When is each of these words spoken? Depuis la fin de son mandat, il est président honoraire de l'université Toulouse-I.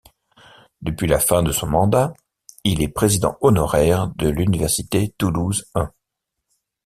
Depuis 0.81 1.05
la 1.05 1.19
fin 1.19 1.43
de 1.43 1.51
son 1.51 1.67
mandat, 1.67 2.15
il 2.63 2.81
est 2.81 2.87
président 2.87 3.37
honoraire 3.39 4.07
de 4.15 4.29
l'université 4.29 5.13
Toulouse-I. 5.19 5.83